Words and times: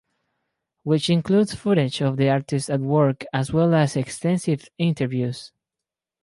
Which 0.81 1.11
includes 1.11 1.53
footage 1.53 2.01
of 2.01 2.17
the 2.17 2.27
artist 2.27 2.71
at 2.71 2.79
work 2.79 3.23
as 3.31 3.53
well 3.53 3.75
as 3.75 3.95
extensive 3.95 4.67
interviews. 4.79 5.51